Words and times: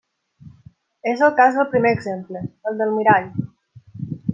És 1.11 1.21
el 1.27 1.35
cas 1.41 1.59
del 1.59 1.69
primer 1.75 1.93
exemple, 1.99 2.45
el 2.71 2.83
del 2.83 2.99
mirall. 2.99 3.33